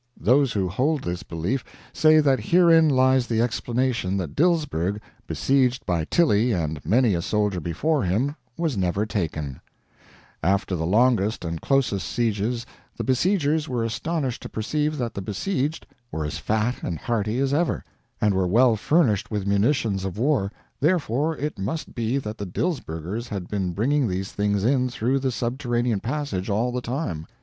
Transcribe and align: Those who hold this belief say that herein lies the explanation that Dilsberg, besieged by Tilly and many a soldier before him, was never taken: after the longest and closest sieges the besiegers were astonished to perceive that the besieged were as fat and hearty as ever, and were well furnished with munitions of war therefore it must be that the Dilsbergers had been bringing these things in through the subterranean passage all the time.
Those 0.19 0.53
who 0.53 0.67
hold 0.67 1.03
this 1.03 1.21
belief 1.21 1.63
say 1.93 2.21
that 2.21 2.39
herein 2.39 2.89
lies 2.89 3.27
the 3.27 3.39
explanation 3.39 4.17
that 4.17 4.35
Dilsberg, 4.35 4.99
besieged 5.27 5.85
by 5.85 6.05
Tilly 6.05 6.51
and 6.53 6.83
many 6.83 7.13
a 7.13 7.21
soldier 7.21 7.59
before 7.59 8.01
him, 8.01 8.35
was 8.57 8.75
never 8.75 9.05
taken: 9.05 9.61
after 10.41 10.75
the 10.75 10.87
longest 10.87 11.45
and 11.45 11.61
closest 11.61 12.07
sieges 12.07 12.65
the 12.97 13.03
besiegers 13.03 13.69
were 13.69 13.83
astonished 13.83 14.41
to 14.41 14.49
perceive 14.49 14.97
that 14.97 15.13
the 15.13 15.21
besieged 15.21 15.85
were 16.11 16.25
as 16.25 16.39
fat 16.39 16.81
and 16.81 16.97
hearty 16.97 17.37
as 17.37 17.53
ever, 17.53 17.85
and 18.19 18.33
were 18.33 18.47
well 18.47 18.75
furnished 18.75 19.29
with 19.29 19.45
munitions 19.45 20.03
of 20.03 20.17
war 20.17 20.51
therefore 20.79 21.37
it 21.37 21.59
must 21.59 21.93
be 21.93 22.17
that 22.17 22.39
the 22.39 22.47
Dilsbergers 22.47 23.27
had 23.27 23.47
been 23.47 23.73
bringing 23.73 24.07
these 24.07 24.31
things 24.31 24.63
in 24.63 24.89
through 24.89 25.19
the 25.19 25.31
subterranean 25.31 25.99
passage 25.99 26.49
all 26.49 26.71
the 26.71 26.81
time. 26.81 27.27